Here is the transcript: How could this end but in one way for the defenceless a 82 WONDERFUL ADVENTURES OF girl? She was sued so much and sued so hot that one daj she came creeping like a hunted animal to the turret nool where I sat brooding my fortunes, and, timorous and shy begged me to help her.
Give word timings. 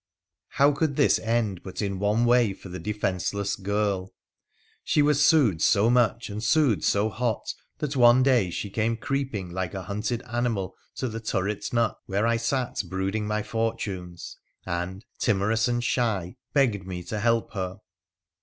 How 0.53 0.71
could 0.71 0.95
this 0.95 1.19
end 1.19 1.61
but 1.61 1.79
in 1.79 1.99
one 1.99 2.25
way 2.25 2.53
for 2.53 2.69
the 2.69 2.79
defenceless 2.79 3.59
a 3.59 3.61
82 3.61 3.71
WONDERFUL 3.71 3.91
ADVENTURES 3.91 4.01
OF 4.01 4.07
girl? 4.07 4.83
She 4.83 5.01
was 5.03 5.23
sued 5.23 5.61
so 5.61 5.89
much 5.91 6.29
and 6.31 6.43
sued 6.43 6.83
so 6.83 7.09
hot 7.09 7.53
that 7.77 7.95
one 7.95 8.23
daj 8.23 8.51
she 8.51 8.71
came 8.71 8.97
creeping 8.97 9.51
like 9.51 9.75
a 9.75 9.83
hunted 9.83 10.23
animal 10.23 10.73
to 10.95 11.07
the 11.07 11.19
turret 11.19 11.71
nool 11.71 11.97
where 12.07 12.25
I 12.25 12.37
sat 12.37 12.81
brooding 12.89 13.27
my 13.27 13.43
fortunes, 13.43 14.37
and, 14.65 15.05
timorous 15.19 15.67
and 15.67 15.83
shy 15.83 16.35
begged 16.51 16.87
me 16.87 17.03
to 17.03 17.19
help 17.19 17.53
her. 17.53 17.77